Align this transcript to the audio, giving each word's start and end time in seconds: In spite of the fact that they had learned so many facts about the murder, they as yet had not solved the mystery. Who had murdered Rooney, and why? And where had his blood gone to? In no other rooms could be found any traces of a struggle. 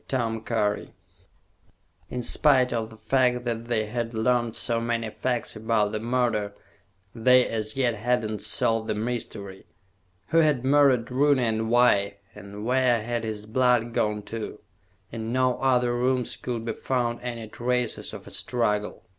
In 2.09 2.23
spite 2.23 2.73
of 2.73 2.89
the 2.89 2.97
fact 2.97 3.45
that 3.45 3.65
they 3.65 3.85
had 3.85 4.15
learned 4.15 4.55
so 4.55 4.81
many 4.81 5.11
facts 5.11 5.55
about 5.55 5.91
the 5.91 5.99
murder, 5.99 6.55
they 7.13 7.47
as 7.47 7.75
yet 7.75 7.93
had 7.93 8.27
not 8.27 8.41
solved 8.41 8.87
the 8.87 8.95
mystery. 8.95 9.67
Who 10.29 10.39
had 10.39 10.65
murdered 10.65 11.11
Rooney, 11.11 11.43
and 11.43 11.69
why? 11.69 12.17
And 12.33 12.65
where 12.65 13.03
had 13.03 13.23
his 13.23 13.45
blood 13.45 13.93
gone 13.93 14.23
to? 14.23 14.57
In 15.11 15.31
no 15.31 15.59
other 15.59 15.93
rooms 15.93 16.35
could 16.35 16.65
be 16.65 16.73
found 16.73 17.19
any 17.21 17.47
traces 17.47 18.11
of 18.11 18.25
a 18.25 18.31
struggle. 18.31 19.03